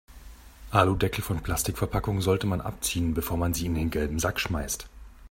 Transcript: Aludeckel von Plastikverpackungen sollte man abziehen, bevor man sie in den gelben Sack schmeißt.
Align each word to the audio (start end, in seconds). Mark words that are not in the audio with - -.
Aludeckel 0.71 1.21
von 1.23 1.43
Plastikverpackungen 1.43 2.23
sollte 2.23 2.47
man 2.47 2.59
abziehen, 2.59 3.13
bevor 3.13 3.37
man 3.37 3.53
sie 3.53 3.67
in 3.67 3.75
den 3.75 3.91
gelben 3.91 4.17
Sack 4.17 4.39
schmeißt. 4.39 4.89